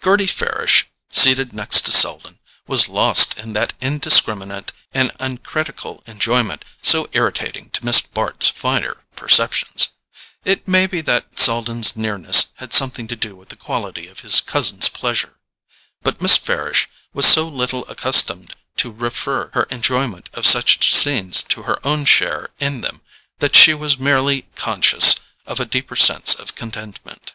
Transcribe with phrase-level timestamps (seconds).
[0.00, 7.08] Gerty Farish, seated next to Selden, was lost in that indiscriminate and uncritical enjoyment so
[7.12, 9.90] irritating to Miss Bart's finer perceptions.
[10.44, 14.40] It may be that Selden's nearness had something to do with the quality of his
[14.40, 15.38] cousin's pleasure;
[16.02, 21.62] but Miss Farish was so little accustomed to refer her enjoyment of such scenes to
[21.62, 23.02] her own share in them,
[23.38, 25.14] that she was merely conscious
[25.46, 27.34] of a deeper sense of contentment.